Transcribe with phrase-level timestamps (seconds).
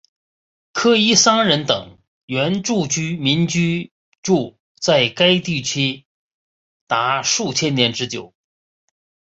[0.73, 2.87] 科伊桑人等原住
[3.19, 3.93] 民居
[4.23, 6.05] 住在该地区
[6.87, 8.33] 达数千年之久。